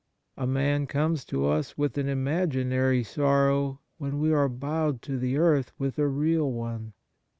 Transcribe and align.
A 0.35 0.47
man 0.47 0.87
comes 0.87 1.23
to 1.25 1.45
us 1.45 1.77
with 1.77 1.95
an 1.95 2.09
imaginary 2.09 3.03
sorrow 3.03 3.81
when 3.99 4.17
we 4.17 4.33
are 4.33 4.49
bowed 4.49 5.03
to 5.03 5.19
the 5.19 5.37
earth 5.37 5.73
with 5.77 5.99
a 5.99 6.07
real 6.07 6.51
one. 6.51 6.93